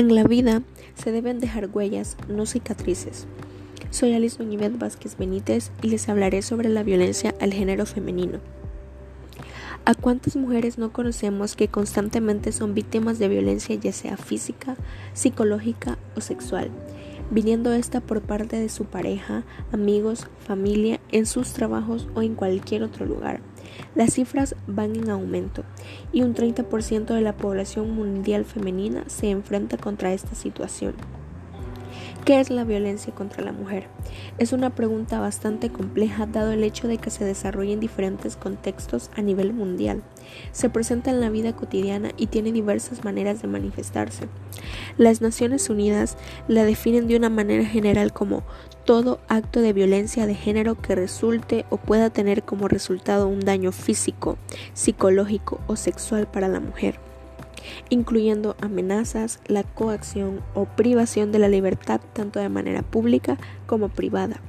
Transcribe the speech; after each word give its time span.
En 0.00 0.14
la 0.14 0.24
vida 0.24 0.62
se 0.94 1.12
deben 1.12 1.40
dejar 1.40 1.68
huellas, 1.70 2.16
no 2.26 2.46
cicatrices. 2.46 3.26
Soy 3.90 4.14
Alice 4.14 4.38
Doñivet 4.38 4.78
Vázquez 4.78 5.18
Benítez 5.18 5.72
y 5.82 5.88
les 5.88 6.08
hablaré 6.08 6.40
sobre 6.40 6.70
la 6.70 6.82
violencia 6.82 7.34
al 7.38 7.52
género 7.52 7.84
femenino. 7.84 8.38
¿A 9.84 9.92
cuántas 9.92 10.36
mujeres 10.36 10.78
no 10.78 10.90
conocemos 10.90 11.54
que 11.54 11.68
constantemente 11.68 12.50
son 12.52 12.72
víctimas 12.72 13.18
de 13.18 13.28
violencia 13.28 13.74
ya 13.74 13.92
sea 13.92 14.16
física, 14.16 14.74
psicológica 15.12 15.98
o 16.16 16.22
sexual? 16.22 16.70
Viniendo 17.30 17.72
esta 17.72 18.00
por 18.00 18.20
parte 18.22 18.56
de 18.56 18.68
su 18.68 18.84
pareja, 18.84 19.44
amigos, 19.72 20.26
familia, 20.40 21.00
en 21.12 21.26
sus 21.26 21.52
trabajos 21.52 22.08
o 22.14 22.22
en 22.22 22.34
cualquier 22.34 22.82
otro 22.82 23.06
lugar. 23.06 23.40
Las 23.94 24.14
cifras 24.14 24.56
van 24.66 24.96
en 24.96 25.10
aumento 25.10 25.64
y 26.12 26.22
un 26.22 26.34
30% 26.34 27.14
de 27.14 27.20
la 27.20 27.36
población 27.36 27.94
mundial 27.94 28.44
femenina 28.44 29.04
se 29.06 29.30
enfrenta 29.30 29.76
contra 29.76 30.12
esta 30.12 30.34
situación. 30.34 30.94
¿Qué 32.24 32.38
es 32.38 32.50
la 32.50 32.64
violencia 32.64 33.14
contra 33.14 33.42
la 33.42 33.52
mujer? 33.52 33.86
Es 34.38 34.52
una 34.52 34.70
pregunta 34.70 35.20
bastante 35.20 35.70
compleja 35.70 36.26
dado 36.26 36.52
el 36.52 36.62
hecho 36.64 36.86
de 36.86 36.98
que 36.98 37.10
se 37.10 37.24
desarrolla 37.24 37.72
en 37.72 37.80
diferentes 37.80 38.36
contextos 38.36 39.10
a 39.16 39.22
nivel 39.22 39.52
mundial. 39.52 40.02
Se 40.52 40.70
presenta 40.70 41.10
en 41.10 41.20
la 41.20 41.30
vida 41.30 41.56
cotidiana 41.56 42.10
y 42.16 42.26
tiene 42.26 42.52
diversas 42.52 43.04
maneras 43.04 43.42
de 43.42 43.48
manifestarse. 43.48 44.28
Las 44.96 45.20
Naciones 45.20 45.70
Unidas 45.70 46.16
la 46.46 46.64
definen 46.64 47.08
de 47.08 47.16
una 47.16 47.30
manera 47.30 47.64
general 47.64 48.12
como 48.12 48.42
todo 48.84 49.20
acto 49.28 49.60
de 49.60 49.72
violencia 49.72 50.26
de 50.26 50.34
género 50.34 50.74
que 50.74 50.94
resulte 50.94 51.64
o 51.70 51.76
pueda 51.76 52.10
tener 52.10 52.42
como 52.42 52.68
resultado 52.68 53.28
un 53.28 53.40
daño 53.40 53.72
físico, 53.72 54.38
psicológico 54.74 55.60
o 55.66 55.76
sexual 55.76 56.26
para 56.26 56.48
la 56.48 56.60
mujer 56.60 57.09
incluyendo 57.88 58.56
amenazas, 58.60 59.40
la 59.46 59.62
coacción 59.62 60.40
o 60.54 60.64
privación 60.64 61.32
de 61.32 61.38
la 61.38 61.48
libertad 61.48 62.00
tanto 62.12 62.40
de 62.40 62.48
manera 62.48 62.82
pública 62.82 63.38
como 63.66 63.88
privada. 63.88 64.40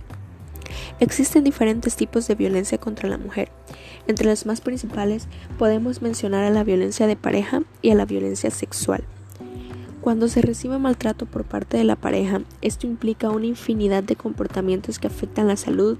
Existen 1.00 1.44
diferentes 1.44 1.95
tipos 1.95 2.28
de 2.28 2.36
violencia 2.36 2.78
contra 2.78 3.09
la 3.09 3.17
mujer. 3.17 3.50
Entre 4.08 4.28
las 4.28 4.45
más 4.45 4.62
principales 4.62 5.28
podemos 5.58 6.02
mencionar 6.02 6.44
a 6.44 6.50
la 6.50 6.64
violencia 6.64 7.08
de 7.08 7.16
pareja 7.16 7.64
y 7.82 7.92
a 7.92 7.95
la 7.95 8.06
violencia 8.06 8.52
sexual. 8.52 9.04
Cuando 10.02 10.28
se 10.28 10.42
recibe 10.42 10.80
maltrato 10.80 11.28
por 11.28 11.44
parte 11.44 11.78
de 11.78 11.84
la 11.84 11.95
pareja, 11.95 12.42
esto 12.62 12.88
implica 12.88 13.30
una 13.30 13.45
infinidad 13.45 14.04
de 14.04 14.16
comportamientos 14.16 14.98
que 14.98 15.08
afectan 15.08 15.48
la 15.48 15.58
salud, 15.58 15.98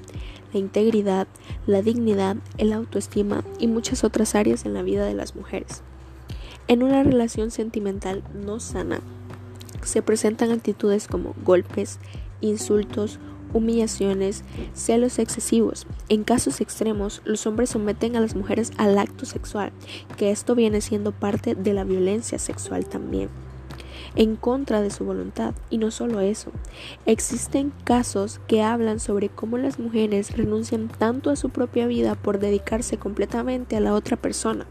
la 0.54 0.60
integridad, 0.60 1.28
la 1.68 1.84
dignidad, 1.84 2.38
el 2.58 2.74
autoestima 2.74 3.44
y 3.60 3.68
muchas 3.68 4.04
otras 4.04 4.34
áreas 4.34 4.66
en 4.66 4.74
la 4.74 4.82
vida 4.82 5.06
de 5.06 5.14
las 5.14 5.36
mujeres. 5.36 5.84
En 6.72 6.84
una 6.84 7.04
relación 7.04 7.52
sentimental 7.52 8.24
no 8.34 8.62
sana, 8.62 9.02
se 9.84 10.02
presentan 10.02 10.52
actitudes 10.52 11.10
como 11.10 11.36
golpes, 11.44 12.00
insultos, 12.40 13.20
humillaciones, 13.52 14.46
celos 14.74 15.20
excesivos. 15.20 15.86
En 16.08 16.24
casos 16.24 16.62
extremos, 16.62 17.22
los 17.26 17.46
hombres 17.46 17.72
someten 17.72 18.16
a 18.16 18.22
las 18.22 18.38
mujeres 18.38 18.72
al 18.78 18.98
acto 19.00 19.26
sexual, 19.26 19.74
que 20.16 20.32
esto 20.32 20.56
viene 20.56 20.80
siendo 20.80 21.12
parte 21.12 21.56
de 21.56 21.74
la 21.74 21.84
violencia 21.84 22.40
sexual 22.40 22.86
también 22.86 23.28
en 24.16 24.38
contra 24.38 24.82
de 24.82 24.92
su 24.92 25.04
voluntad. 25.04 25.54
Y 25.70 25.78
no 25.78 25.92
solo 25.92 26.22
eso, 26.22 26.52
existen 27.06 27.74
casos 27.84 28.40
que 28.48 28.64
hablan 28.64 29.02
sobre 29.02 29.28
cómo 29.28 29.58
las 29.58 29.78
mujeres 29.78 30.38
renuncian 30.38 30.88
tanto 30.88 31.32
a 31.32 31.36
su 31.36 31.50
propia 31.50 31.86
vida 31.86 32.16
por 32.16 32.40
dedicarse 32.40 32.96
completamente 32.96 33.76
a 33.76 33.82
la 33.82 33.94
otra 33.94 34.16
persona. 34.16 34.68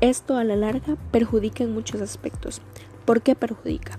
Esto 0.00 0.38
a 0.38 0.44
la 0.44 0.56
larga 0.56 0.96
perjudica 1.10 1.62
en 1.62 1.74
muchos 1.74 2.00
aspectos. 2.00 2.62
¿Por 3.04 3.20
qué 3.20 3.34
perjudica? 3.34 3.98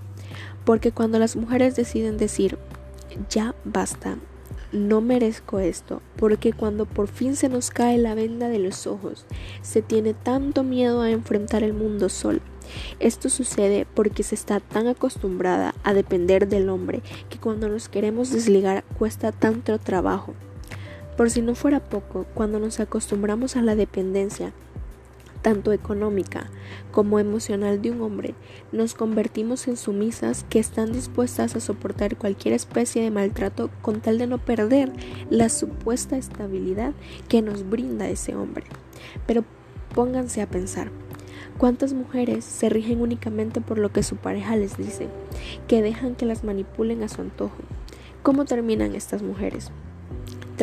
Porque 0.64 0.90
cuando 0.90 1.20
las 1.20 1.36
mujeres 1.36 1.76
deciden 1.76 2.16
decir, 2.16 2.58
ya 3.30 3.54
basta, 3.64 4.16
no 4.72 5.00
merezco 5.00 5.60
esto, 5.60 6.02
porque 6.16 6.52
cuando 6.52 6.86
por 6.86 7.06
fin 7.06 7.36
se 7.36 7.48
nos 7.48 7.70
cae 7.70 7.98
la 7.98 8.16
venda 8.16 8.48
de 8.48 8.58
los 8.58 8.88
ojos, 8.88 9.26
se 9.60 9.80
tiene 9.80 10.12
tanto 10.12 10.64
miedo 10.64 11.02
a 11.02 11.10
enfrentar 11.10 11.62
el 11.62 11.72
mundo 11.72 12.08
sol. 12.08 12.40
Esto 12.98 13.28
sucede 13.28 13.86
porque 13.94 14.24
se 14.24 14.34
está 14.34 14.58
tan 14.58 14.88
acostumbrada 14.88 15.72
a 15.84 15.94
depender 15.94 16.48
del 16.48 16.68
hombre 16.68 17.02
que 17.28 17.38
cuando 17.38 17.68
nos 17.68 17.88
queremos 17.88 18.32
desligar 18.32 18.82
cuesta 18.98 19.30
tanto 19.30 19.78
trabajo. 19.78 20.34
Por 21.16 21.30
si 21.30 21.42
no 21.42 21.54
fuera 21.54 21.78
poco, 21.78 22.26
cuando 22.34 22.58
nos 22.58 22.80
acostumbramos 22.80 23.54
a 23.54 23.62
la 23.62 23.76
dependencia, 23.76 24.52
tanto 25.42 25.72
económica 25.72 26.48
como 26.92 27.18
emocional 27.18 27.82
de 27.82 27.90
un 27.90 28.00
hombre, 28.00 28.34
nos 28.70 28.94
convertimos 28.94 29.68
en 29.68 29.76
sumisas 29.76 30.44
que 30.48 30.58
están 30.58 30.92
dispuestas 30.92 31.54
a 31.54 31.60
soportar 31.60 32.16
cualquier 32.16 32.54
especie 32.54 33.02
de 33.02 33.10
maltrato 33.10 33.70
con 33.82 34.00
tal 34.00 34.18
de 34.18 34.26
no 34.26 34.38
perder 34.38 34.92
la 35.28 35.48
supuesta 35.48 36.16
estabilidad 36.16 36.92
que 37.28 37.42
nos 37.42 37.68
brinda 37.68 38.08
ese 38.08 38.34
hombre. 38.34 38.64
Pero 39.26 39.44
pónganse 39.94 40.40
a 40.40 40.48
pensar, 40.48 40.90
¿cuántas 41.58 41.92
mujeres 41.92 42.44
se 42.44 42.68
rigen 42.68 43.00
únicamente 43.00 43.60
por 43.60 43.78
lo 43.78 43.92
que 43.92 44.02
su 44.02 44.16
pareja 44.16 44.56
les 44.56 44.76
dice, 44.76 45.08
que 45.68 45.82
dejan 45.82 46.14
que 46.14 46.26
las 46.26 46.44
manipulen 46.44 47.02
a 47.02 47.08
su 47.08 47.20
antojo? 47.20 47.56
¿Cómo 48.22 48.44
terminan 48.44 48.94
estas 48.94 49.22
mujeres? 49.22 49.72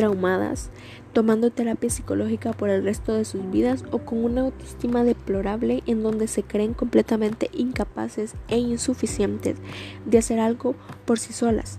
Traumadas, 0.00 0.70
tomando 1.12 1.50
terapia 1.50 1.90
psicológica 1.90 2.54
por 2.54 2.70
el 2.70 2.82
resto 2.82 3.12
de 3.12 3.26
sus 3.26 3.50
vidas 3.50 3.84
o 3.90 3.98
con 3.98 4.24
una 4.24 4.40
autoestima 4.40 5.04
deplorable 5.04 5.82
en 5.84 6.02
donde 6.02 6.26
se 6.26 6.42
creen 6.42 6.72
completamente 6.72 7.50
incapaces 7.52 8.32
e 8.48 8.56
insuficientes 8.56 9.58
de 10.06 10.16
hacer 10.16 10.40
algo 10.40 10.74
por 11.04 11.18
sí 11.18 11.34
solas. 11.34 11.78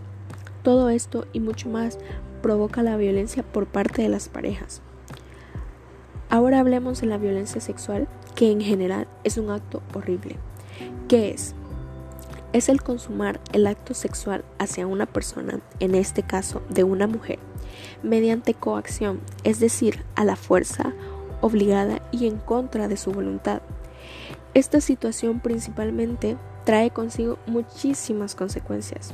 Todo 0.61 0.89
esto 0.89 1.25
y 1.33 1.39
mucho 1.39 1.67
más 1.67 1.97
provoca 2.43 2.83
la 2.83 2.95
violencia 2.95 3.41
por 3.41 3.65
parte 3.65 4.03
de 4.03 4.09
las 4.09 4.29
parejas. 4.29 4.83
Ahora 6.29 6.59
hablemos 6.59 7.01
de 7.01 7.07
la 7.07 7.17
violencia 7.17 7.59
sexual, 7.59 8.07
que 8.35 8.51
en 8.51 8.61
general 8.61 9.07
es 9.23 9.39
un 9.39 9.49
acto 9.49 9.81
horrible. 9.95 10.35
¿Qué 11.07 11.31
es? 11.31 11.55
Es 12.53 12.67
el 12.67 12.81
consumar 12.81 13.39
el 13.53 13.65
acto 13.65 13.93
sexual 13.93 14.43
hacia 14.59 14.85
una 14.85 15.05
persona, 15.05 15.61
en 15.79 15.95
este 15.95 16.21
caso 16.21 16.61
de 16.69 16.83
una 16.83 17.07
mujer, 17.07 17.39
mediante 18.03 18.53
coacción, 18.53 19.21
es 19.43 19.59
decir, 19.59 20.03
a 20.15 20.25
la 20.25 20.35
fuerza, 20.35 20.93
obligada 21.39 22.01
y 22.11 22.27
en 22.27 22.37
contra 22.37 22.87
de 22.89 22.97
su 22.97 23.11
voluntad. 23.11 23.61
Esta 24.53 24.81
situación 24.81 25.39
principalmente 25.39 26.35
trae 26.65 26.91
consigo 26.91 27.37
muchísimas 27.47 28.35
consecuencias. 28.35 29.11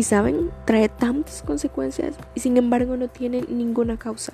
Y 0.00 0.02
saben, 0.02 0.50
trae 0.64 0.88
tantas 0.88 1.42
consecuencias 1.42 2.14
y 2.34 2.40
sin 2.40 2.56
embargo 2.56 2.96
no 2.96 3.08
tiene 3.08 3.44
ninguna 3.50 3.98
causa, 3.98 4.32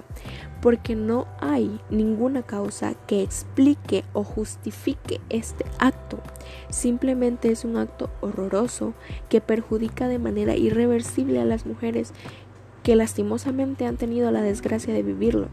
porque 0.62 0.94
no 0.94 1.26
hay 1.40 1.80
ninguna 1.90 2.42
causa 2.42 2.94
que 3.08 3.20
explique 3.20 4.04
o 4.12 4.22
justifique 4.22 5.20
este 5.28 5.64
acto. 5.80 6.20
Simplemente 6.70 7.50
es 7.50 7.64
un 7.64 7.78
acto 7.78 8.10
horroroso 8.20 8.94
que 9.28 9.40
perjudica 9.40 10.06
de 10.06 10.20
manera 10.20 10.54
irreversible 10.54 11.40
a 11.40 11.44
las 11.44 11.66
mujeres 11.66 12.12
que 12.84 12.94
lastimosamente 12.94 13.86
han 13.86 13.96
tenido 13.96 14.30
la 14.30 14.42
desgracia 14.42 14.94
de 14.94 15.02
vivirlo. 15.02 15.48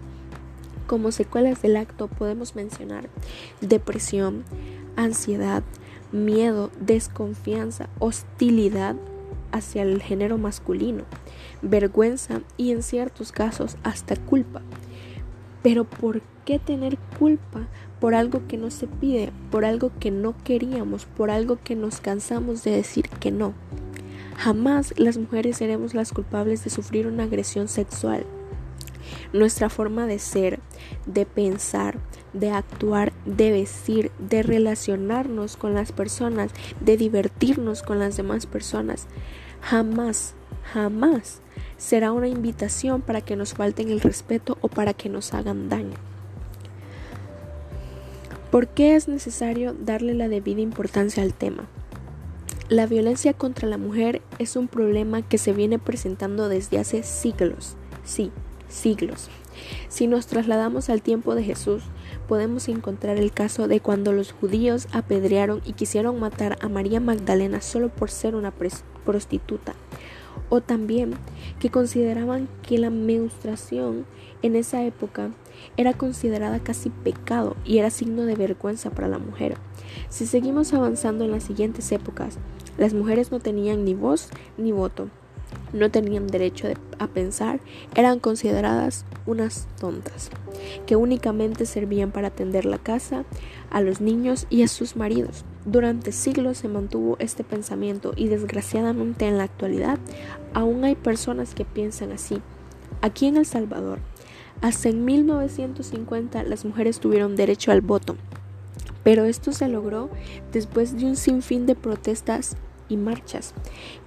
Como 0.85 1.12
secuelas 1.12 1.63
del 1.63 1.75
acto 1.75 2.07
podemos 2.07 2.56
mencionar 2.56 3.09
depresión, 3.62 4.44
ansiedad, 4.96 5.63
miedo, 6.12 6.69
desconfianza, 6.79 7.90
hostilidad 7.97 8.96
hacia 9.53 9.84
el 9.84 10.02
género 10.02 10.38
masculino, 10.38 11.06
vergüenza 11.62 12.41
y 12.58 12.72
en 12.72 12.84
ciertos 12.84 13.31
casos 13.31 13.78
hasta 13.84 14.18
culpa. 14.18 14.62
Pero 15.62 15.85
¿por 15.85 16.22
qué 16.44 16.59
tener 16.59 16.97
culpa 17.17 17.67
por 18.02 18.16
algo 18.16 18.41
que 18.47 18.58
no 18.58 18.70
se 18.70 18.88
pide, 18.88 19.32
por 19.50 19.64
algo 19.64 19.91
que 20.00 20.11
no 20.11 20.35
queríamos, 20.44 21.05
por 21.05 21.32
algo 21.32 21.58
que 21.64 21.76
nos 21.76 22.02
cansamos 22.02 22.64
de 22.64 22.72
decir 22.72 23.08
que 23.08 23.32
no? 23.32 23.53
Jamás 24.35 24.94
las 24.97 25.17
mujeres 25.17 25.58
seremos 25.58 25.94
las 25.94 26.11
culpables 26.11 26.64
de 26.64 26.70
sufrir 26.70 27.08
una 27.08 27.23
agresión 27.23 27.70
sexual. 27.70 28.26
Nuestra 29.32 29.70
forma 29.70 30.06
de 30.06 30.20
ser, 30.20 30.59
de 31.05 31.26
pensar, 31.26 31.97
de 32.34 32.52
actuar, 32.52 33.14
de 33.26 33.52
vestir, 33.52 34.11
de 34.20 34.44
relacionarnos 34.44 35.58
con 35.58 35.73
las 35.73 35.91
personas, 35.91 36.52
de 36.79 36.97
divertirnos 36.97 37.82
con 37.82 38.00
las 38.00 38.17
demás 38.17 38.46
personas, 38.46 39.08
jamás, 39.61 40.34
jamás 40.73 41.41
será 41.78 42.11
una 42.11 42.28
invitación 42.28 43.02
para 43.02 43.22
que 43.22 43.35
nos 43.35 43.53
falten 43.53 43.90
el 43.90 44.02
respeto 44.02 44.58
o 44.61 44.67
para 44.67 44.94
que 44.94 45.09
nos 45.09 45.34
hagan 45.34 45.70
daño. 45.70 45.97
¿Por 48.52 48.67
qué 48.67 48.96
es 48.96 49.08
necesario 49.08 49.73
darle 49.73 50.14
la 50.14 50.28
debida 50.28 50.61
importancia 50.61 51.23
al 51.23 51.34
tema? 51.34 51.66
La 52.70 52.85
violencia 52.85 53.34
contra 53.34 53.67
la 53.67 53.78
mujer 53.78 54.22
es 54.40 54.56
un 54.56 54.67
problema 54.67 55.22
que 55.22 55.38
se 55.38 55.53
viene 55.53 55.79
presentando 55.79 56.49
desde 56.49 56.79
hace 56.79 57.03
siglos, 57.03 57.76
sí, 58.06 58.32
siglos. 58.67 59.29
Si 59.87 60.07
nos 60.07 60.27
trasladamos 60.27 60.89
al 60.89 61.01
tiempo 61.01 61.35
de 61.35 61.43
Jesús, 61.43 61.83
podemos 62.27 62.67
encontrar 62.67 63.17
el 63.17 63.31
caso 63.31 63.67
de 63.67 63.79
cuando 63.79 64.11
los 64.11 64.31
judíos 64.31 64.87
apedrearon 64.91 65.61
y 65.65 65.73
quisieron 65.73 66.19
matar 66.19 66.57
a 66.61 66.69
María 66.69 66.99
Magdalena 66.99 67.61
solo 67.61 67.89
por 67.89 68.09
ser 68.09 68.35
una 68.35 68.51
prostituta. 69.05 69.73
O 70.49 70.61
también 70.61 71.13
que 71.59 71.69
consideraban 71.69 72.47
que 72.63 72.77
la 72.77 72.89
menstruación 72.89 74.05
en 74.41 74.55
esa 74.55 74.83
época 74.83 75.29
era 75.77 75.93
considerada 75.93 76.59
casi 76.59 76.89
pecado 76.89 77.55
y 77.65 77.77
era 77.77 77.89
signo 77.89 78.23
de 78.23 78.35
vergüenza 78.35 78.89
para 78.89 79.07
la 79.07 79.19
mujer. 79.19 79.57
Si 80.09 80.25
seguimos 80.25 80.73
avanzando 80.73 81.23
en 81.23 81.31
las 81.31 81.43
siguientes 81.43 81.91
épocas, 81.91 82.37
las 82.77 82.93
mujeres 82.93 83.31
no 83.31 83.39
tenían 83.39 83.85
ni 83.85 83.93
voz 83.93 84.29
ni 84.57 84.71
voto, 84.71 85.09
no 85.73 85.91
tenían 85.91 86.28
derecho 86.28 86.67
a 86.99 87.08
pensar, 87.08 87.59
eran 87.96 88.20
consideradas 88.20 89.05
unas 89.25 89.67
tontas, 89.79 90.29
que 90.85 90.96
únicamente 90.96 91.66
servían 91.66 92.11
para 92.11 92.28
atender 92.28 92.66
la 92.66 92.78
casa, 92.78 93.25
a 93.72 93.81
los 93.81 93.99
niños 93.99 94.46
y 94.49 94.61
a 94.64 94.67
sus 94.67 94.96
maridos. 94.96 95.43
Durante 95.66 96.11
siglos 96.11 96.59
se 96.59 96.67
mantuvo 96.67 97.17
este 97.20 97.43
pensamiento 97.43 98.14
y 98.16 98.28
desgraciadamente 98.28 99.28
en 99.28 99.37
la 99.37 99.46
actualidad 99.46 99.97
aún 100.53 100.84
hay 100.84 100.96
personas 100.96 101.55
que 101.55 101.66
piensan 101.66 102.11
así. 102.11 102.41
Aquí 103.02 103.25
en 103.25 103.37
El 103.37 103.46
Salvador, 103.46 103.99
hasta 104.61 104.90
en 104.90 105.03
1950 105.03 106.43
las 106.43 106.64
mujeres 106.64 106.99
tuvieron 106.99 107.35
derecho 107.35 107.72
al 107.72 107.81
voto, 107.81 108.16
pero 109.03 109.25
esto 109.25 109.52
se 109.52 109.67
logró 109.67 110.09
después 110.52 110.97
de 110.97 111.05
un 111.05 111.16
sinfín 111.16 111.66
de 111.66 111.75
protestas 111.75 112.55
y 112.87 112.97
marchas. 112.97 113.53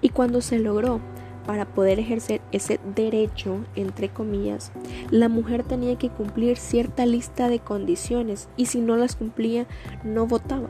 Y 0.01 0.11
cuando 0.11 0.41
se 0.41 0.59
logró, 0.59 1.01
para 1.47 1.65
poder 1.65 1.99
ejercer 2.01 2.41
ese 2.53 2.81
derecho, 2.95 3.65
entre 3.77 4.09
comillas, 4.09 4.73
la 5.11 5.29
mujer 5.29 5.63
tenía 5.63 5.97
que 5.97 6.11
cumplir 6.11 6.57
cierta 6.57 7.07
lista 7.07 7.49
de 7.49 7.61
condiciones 7.61 8.49
y 8.57 8.67
si 8.67 8.81
no 8.81 8.97
las 8.97 9.17
cumplía, 9.17 9.67
no 10.03 10.27
votaba. 10.27 10.69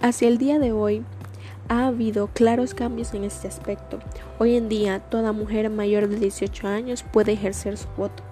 Hacia 0.00 0.28
el 0.28 0.38
día 0.38 0.58
de 0.58 0.72
hoy, 0.72 1.04
ha 1.68 1.86
habido 1.86 2.26
claros 2.26 2.74
cambios 2.74 3.14
en 3.14 3.24
este 3.24 3.48
aspecto. 3.48 4.00
Hoy 4.38 4.56
en 4.56 4.68
día, 4.68 4.98
toda 4.98 5.32
mujer 5.32 5.70
mayor 5.70 6.08
de 6.08 6.16
18 6.16 6.66
años 6.66 7.04
puede 7.04 7.32
ejercer 7.32 7.78
su 7.78 7.88
voto. 7.96 8.22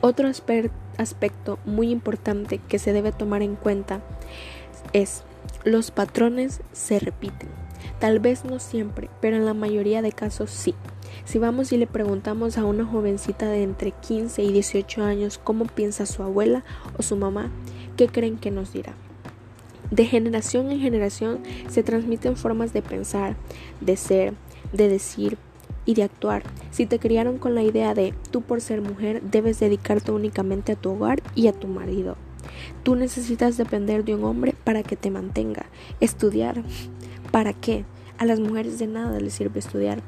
Otro 0.00 0.28
aspecto 0.28 1.58
muy 1.64 1.90
importante 1.90 2.58
que 2.68 2.78
se 2.78 2.92
debe 2.92 3.12
tomar 3.12 3.42
en 3.42 3.56
cuenta 3.56 4.00
es 4.92 5.24
los 5.64 5.90
patrones 5.90 6.60
se 6.72 7.00
repiten. 7.00 7.65
Tal 7.98 8.20
vez 8.20 8.44
no 8.44 8.58
siempre, 8.58 9.08
pero 9.20 9.36
en 9.36 9.46
la 9.46 9.54
mayoría 9.54 10.02
de 10.02 10.12
casos 10.12 10.50
sí. 10.50 10.74
Si 11.24 11.38
vamos 11.38 11.72
y 11.72 11.78
le 11.78 11.86
preguntamos 11.86 12.58
a 12.58 12.64
una 12.64 12.84
jovencita 12.84 13.46
de 13.48 13.62
entre 13.62 13.92
15 13.92 14.42
y 14.42 14.52
18 14.52 15.02
años 15.02 15.40
cómo 15.42 15.64
piensa 15.64 16.04
su 16.06 16.22
abuela 16.22 16.62
o 16.98 17.02
su 17.02 17.16
mamá, 17.16 17.50
¿qué 17.96 18.08
creen 18.08 18.36
que 18.36 18.50
nos 18.50 18.72
dirá? 18.72 18.94
De 19.90 20.04
generación 20.04 20.70
en 20.70 20.80
generación 20.80 21.40
se 21.68 21.82
transmiten 21.82 22.36
formas 22.36 22.72
de 22.72 22.82
pensar, 22.82 23.36
de 23.80 23.96
ser, 23.96 24.34
de 24.72 24.88
decir 24.88 25.38
y 25.86 25.94
de 25.94 26.02
actuar. 26.02 26.42
Si 26.70 26.86
te 26.86 26.98
criaron 26.98 27.38
con 27.38 27.54
la 27.54 27.62
idea 27.62 27.94
de 27.94 28.12
tú 28.30 28.42
por 28.42 28.60
ser 28.60 28.82
mujer 28.82 29.22
debes 29.22 29.58
dedicarte 29.58 30.12
únicamente 30.12 30.72
a 30.72 30.76
tu 30.76 30.90
hogar 30.90 31.22
y 31.34 31.46
a 31.46 31.52
tu 31.52 31.68
marido. 31.68 32.16
Tú 32.82 32.94
necesitas 32.96 33.56
depender 33.56 34.04
de 34.04 34.14
un 34.14 34.24
hombre 34.24 34.54
para 34.64 34.82
que 34.82 34.96
te 34.96 35.10
mantenga. 35.10 35.66
Estudiar. 36.00 36.62
¿Para 37.36 37.52
qué? 37.52 37.84
A 38.16 38.24
las 38.24 38.40
mujeres 38.40 38.78
de 38.78 38.86
nada 38.86 39.20
les 39.20 39.34
sirve 39.34 39.58
estudiar. 39.58 40.00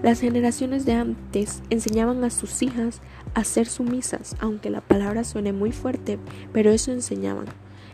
Las 0.00 0.20
generaciones 0.20 0.86
de 0.86 0.92
antes 0.92 1.60
enseñaban 1.70 2.22
a 2.22 2.30
sus 2.30 2.62
hijas 2.62 3.00
a 3.34 3.42
ser 3.42 3.66
sumisas, 3.66 4.36
aunque 4.38 4.70
la 4.70 4.80
palabra 4.80 5.24
suene 5.24 5.52
muy 5.52 5.72
fuerte, 5.72 6.20
pero 6.52 6.70
eso 6.70 6.92
enseñaban. 6.92 7.46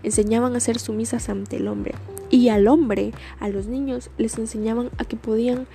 Enseñaban 0.02 0.54
a 0.54 0.60
ser 0.60 0.78
sumisas 0.78 1.30
ante 1.30 1.56
el 1.56 1.68
hombre. 1.68 1.94
Y 2.28 2.50
al 2.50 2.68
hombre, 2.68 3.12
a 3.40 3.48
los 3.48 3.68
niños, 3.68 4.10
les 4.18 4.36
enseñaban 4.36 4.90
a 4.98 5.06
que 5.06 5.16
podían 5.16 5.66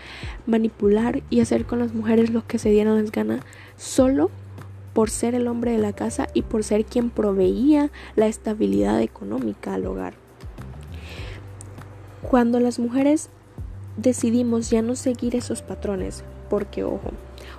manipular 0.46 1.24
y 1.32 1.40
hacer 1.40 1.66
con 1.66 1.80
las 1.80 1.96
mujeres 1.96 2.30
lo 2.30 2.46
que 2.46 2.60
se 2.60 2.70
dieran 2.70 3.02
las 3.02 3.12
ganas 3.12 3.42
solo 3.76 4.30
por 4.94 5.10
ser 5.10 5.34
el 5.34 5.48
hombre 5.48 5.72
de 5.72 5.80
la 5.80 5.94
casa 5.94 6.28
y 6.36 6.44
por 6.44 6.64
ser 6.64 6.86
quien 6.86 7.10
proveía 7.10 7.90
la 8.16 8.28
estabilidad 8.28 9.02
económica 9.02 9.74
al 9.74 9.88
hogar. 9.88 10.29
Cuando 12.22 12.60
las 12.60 12.80
mujeres 12.80 13.30
decidimos 13.98 14.70
ya 14.70 14.82
no 14.82 14.96
seguir 14.96 15.36
esos 15.36 15.62
patrones, 15.62 16.24
porque 16.50 16.84
ojo, 16.84 17.12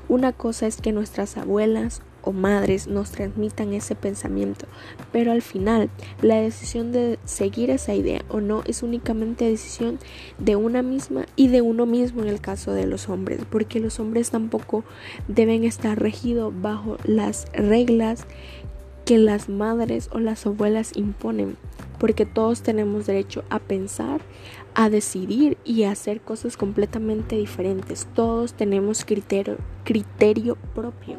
una 0.09 0.33
cosa 0.33 0.67
es 0.67 0.81
que 0.81 0.93
nuestras 0.93 1.37
abuelas 1.37 2.03
o 2.23 2.33
madres 2.33 2.87
nos 2.87 3.11
transmitan 3.11 3.73
ese 3.73 3.95
pensamiento, 3.95 4.67
pero 5.13 5.33
al 5.33 5.43
final 5.43 5.89
la 6.21 6.37
decisión 6.37 6.93
de 6.93 7.19
seguir 7.25 7.71
esa 7.71 7.95
idea 7.95 8.23
o 8.29 8.41
no 8.41 8.63
es 8.67 8.83
únicamente 8.83 9.47
decisión 9.47 9.99
de 10.39 10.57
una 10.57 10.83
misma 10.83 11.25
y 11.37 11.49
de 11.49 11.63
uno 11.63 11.87
mismo 11.87 12.23
en 12.23 12.29
el 12.29 12.41
caso 12.41 12.73
de 12.73 12.87
los 12.87 13.09
hombres, 13.09 13.41
porque 13.51 13.81
los 13.81 13.99
hombres 14.01 14.31
tampoco 14.31 14.85
deben 15.29 15.65
estar 15.65 15.99
regidos 15.99 16.53
bajo 16.61 16.99
las 17.05 17.47
reglas 17.55 18.27
que 19.05 19.19
las 19.19 19.49
madres 19.49 20.11
o 20.13 20.19
las 20.19 20.47
abuelas 20.47 20.93
imponen, 20.95 21.57
porque 22.01 22.25
todos 22.25 22.63
tenemos 22.63 23.07
derecho 23.07 23.45
a 23.51 23.59
pensar, 23.59 24.23
a 24.75 24.89
decidir 24.89 25.59
y 25.65 25.85
a 25.85 25.93
hacer 25.93 26.23
cosas 26.23 26.57
completamente 26.57 27.37
diferentes. 27.37 28.09
Todos 28.15 28.55
tenemos 28.55 29.05
criterio, 29.05 30.57
propio. 30.75 31.19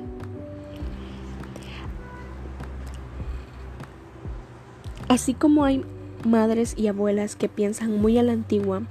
Así 5.07 5.35
como 5.35 5.65
hay 5.65 5.85
madres 6.25 6.73
y 6.77 6.87
abuelas 6.87 7.35
que 7.35 7.47
piensan 7.47 8.01
muy 8.01 8.17
a 8.17 8.23
la 8.23 8.31
antigua, 8.31 8.81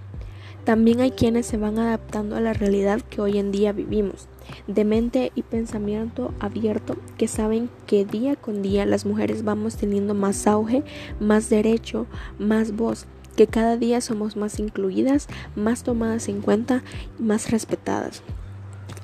también 0.65 1.01
hay 1.01 1.11
quienes 1.11 1.47
se 1.47 1.57
van 1.57 1.79
adaptando 1.79 2.37
a 2.37 2.41
la 2.41 2.53
realidad 2.53 3.01
que 3.01 3.21
hoy 3.21 3.39
en 3.39 3.51
día 3.51 3.73
vivimos, 3.73 4.29
de 4.67 4.85
mente 4.85 5.33
y 5.35 5.43
pensamiento 5.43 6.33
abierto, 6.41 6.97
que 7.19 7.29
saben 7.29 7.71
que 7.87 8.05
día 8.05 8.37
con 8.37 8.63
día 8.63 8.87
las 8.87 9.07
mujeres 9.07 9.45
vamos 9.45 9.77
teniendo 9.77 10.15
más 10.15 10.47
auge, 10.47 10.83
más 11.19 11.51
derecho, 11.51 12.07
más 12.39 12.73
voz, 12.77 13.07
que 13.37 13.47
cada 13.47 13.77
día 13.77 14.01
somos 14.01 14.37
más 14.37 14.59
incluidas, 14.59 15.29
más 15.57 15.83
tomadas 15.83 16.29
en 16.29 16.41
cuenta 16.41 16.83
más 17.19 17.51
respetadas. 17.51 18.23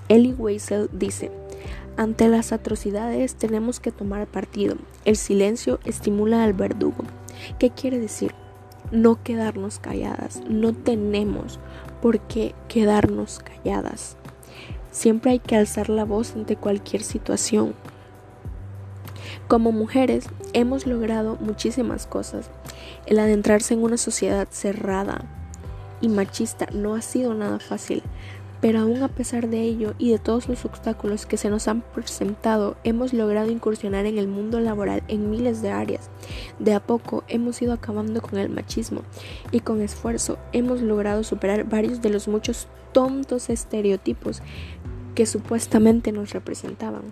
Ellie 0.09 0.35
Weisel 0.35 0.89
dice, 0.93 1.31
ante 1.97 2.29
las 2.29 2.53
atrocidades 2.53 3.35
tenemos 3.37 3.81
que 3.81 3.91
tomar 3.91 4.27
partido. 4.27 4.77
El 5.05 5.17
silencio 5.17 5.81
estimula 5.85 6.45
al 6.45 6.53
verdugo. 6.53 7.05
¿Qué 7.59 7.71
quiere 7.71 7.99
decir? 7.99 8.35
No 8.93 9.23
quedarnos 9.23 9.79
calladas. 9.79 10.43
No 10.49 10.75
tenemos 10.75 11.59
por 12.03 12.21
qué 12.21 12.55
quedarnos 12.69 13.41
calladas. 13.41 14.17
Siempre 14.91 15.33
hay 15.33 15.39
que 15.39 15.57
alzar 15.57 15.89
la 15.89 16.05
voz 16.05 16.35
ante 16.35 16.57
cualquier 16.57 17.03
situación. 17.03 17.75
Como 19.49 19.71
mujeres 19.71 20.29
hemos 20.55 20.87
logrado 20.87 21.37
muchísimas 21.41 22.07
cosas. 22.07 22.51
El 23.07 23.19
adentrarse 23.19 23.75
en 23.75 23.83
una 23.83 23.97
sociedad 23.97 24.49
cerrada 24.51 25.25
y 26.01 26.09
machista 26.09 26.67
no 26.73 26.95
ha 26.95 27.03
sido 27.03 27.35
nada 27.35 27.59
fácil. 27.59 28.03
Pero 28.61 28.81
aún 28.81 29.03
a 29.03 29.09
pesar 29.09 29.49
de 29.49 29.61
ello 29.61 29.95
y 29.99 30.11
de 30.11 30.19
todos 30.19 30.49
los 30.49 30.65
obstáculos 30.65 31.27
que 31.27 31.37
se 31.37 31.51
nos 31.51 31.69
han 31.69 31.83
presentado, 31.83 32.77
hemos 32.85 33.13
logrado 33.13 33.51
incursionar 33.51 34.07
en 34.07 34.19
el 34.19 34.29
mundo 34.29 34.61
laboral 34.61 35.03
en 35.09 35.31
miles 35.31 35.61
de 35.61 35.71
áreas. 35.71 36.09
De 36.59 36.73
a 36.73 36.81
poco 36.81 37.23
hemos 37.29 37.61
ido 37.61 37.75
acabando 37.75 38.23
con 38.23 38.39
el 38.39 38.49
machismo 38.49 39.03
y 39.53 39.61
con 39.61 39.83
esfuerzo 39.83 40.39
hemos 40.53 40.81
logrado 40.81 41.23
superar 41.23 41.65
varios 41.65 42.01
de 42.01 42.09
los 42.09 42.29
muchos 42.29 42.67
tontos 42.93 43.51
estereotipos 43.51 44.41
que 45.17 45.27
supuestamente 45.27 46.13
nos 46.13 46.33
representaban. 46.33 47.03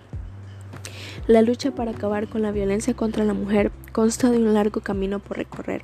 La 1.26 1.42
lucha 1.42 1.73
para 1.75 1.92
acabar 1.92 2.28
con 2.28 2.42
la 2.42 2.52
violencia 2.52 2.94
contra 2.94 3.25
la 3.25 3.32
mujer 3.32 3.73
consta 3.92 4.30
de 4.30 4.37
un 4.37 4.52
largo 4.52 4.82
camino 4.82 5.20
por 5.20 5.38
recorrer. 5.38 5.82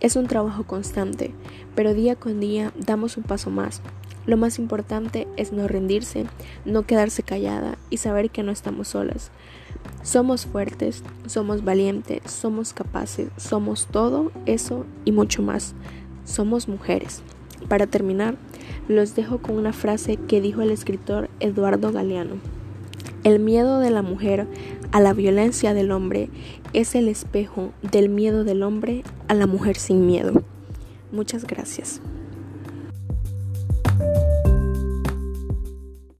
Es 0.00 0.16
un 0.16 0.26
trabajo 0.26 0.64
constante, 0.64 1.32
pero 1.74 1.94
día 1.94 2.14
con 2.14 2.40
día 2.40 2.72
damos 2.76 3.16
un 3.16 3.22
paso 3.22 3.50
más. 3.50 3.80
Lo 4.26 4.36
más 4.36 4.58
importante 4.58 5.26
es 5.36 5.52
no 5.52 5.66
rendirse, 5.66 6.26
no 6.66 6.82
quedarse 6.82 7.22
callada 7.22 7.78
y 7.88 7.96
saber 7.96 8.28
que 8.28 8.42
no 8.42 8.52
estamos 8.52 8.88
solas. 8.88 9.30
Somos 10.02 10.44
fuertes, 10.44 11.02
somos 11.26 11.64
valientes, 11.64 12.30
somos 12.30 12.74
capaces, 12.74 13.30
somos 13.38 13.86
todo 13.86 14.30
eso 14.44 14.84
y 15.06 15.12
mucho 15.12 15.42
más. 15.42 15.74
Somos 16.24 16.68
mujeres. 16.68 17.22
Para 17.68 17.86
terminar, 17.86 18.36
los 18.88 19.14
dejo 19.14 19.38
con 19.38 19.56
una 19.56 19.72
frase 19.72 20.16
que 20.16 20.40
dijo 20.40 20.62
el 20.62 20.70
escritor 20.70 21.28
Eduardo 21.40 21.92
Galeano. 21.92 22.36
El 23.24 23.40
miedo 23.40 23.80
de 23.80 23.90
la 23.90 24.02
mujer 24.02 24.46
a 24.92 25.00
la 25.00 25.12
violencia 25.12 25.74
del 25.74 25.90
hombre 25.90 26.30
es 26.72 26.94
el 26.94 27.08
espejo 27.08 27.72
del 27.82 28.08
miedo 28.08 28.44
del 28.44 28.62
hombre 28.62 29.02
a 29.28 29.34
la 29.34 29.46
mujer 29.46 29.76
sin 29.76 30.06
miedo. 30.06 30.42
Muchas 31.10 31.44
gracias. 31.44 32.00